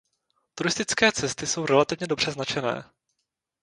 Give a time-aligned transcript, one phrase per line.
[0.55, 2.83] Turistické cesty jsou relativně dobře značené.